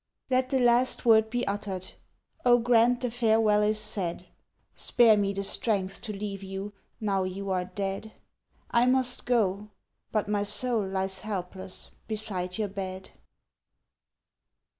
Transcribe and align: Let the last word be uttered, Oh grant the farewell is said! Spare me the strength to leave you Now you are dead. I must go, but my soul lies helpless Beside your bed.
Let 0.31 0.49
the 0.49 0.57
last 0.57 1.05
word 1.05 1.29
be 1.29 1.45
uttered, 1.45 1.93
Oh 2.43 2.57
grant 2.57 3.01
the 3.01 3.11
farewell 3.11 3.61
is 3.61 3.79
said! 3.79 4.25
Spare 4.73 5.15
me 5.15 5.31
the 5.31 5.43
strength 5.43 6.01
to 6.01 6.11
leave 6.11 6.41
you 6.41 6.73
Now 6.99 7.21
you 7.21 7.51
are 7.51 7.65
dead. 7.65 8.11
I 8.71 8.87
must 8.87 9.27
go, 9.27 9.69
but 10.11 10.27
my 10.27 10.41
soul 10.41 10.87
lies 10.87 11.19
helpless 11.19 11.91
Beside 12.07 12.57
your 12.57 12.69
bed. 12.69 13.11